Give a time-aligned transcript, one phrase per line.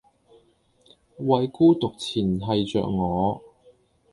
[1.17, 3.39] 為孤獨纏繫著我